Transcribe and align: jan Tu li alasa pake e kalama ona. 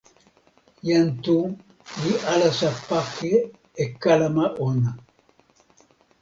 jan 0.87 1.07
Tu 1.23 1.35
li 2.01 2.13
alasa 2.33 2.69
pake 2.87 3.31
e 3.83 3.85
kalama 4.01 4.45
ona. 4.67 4.91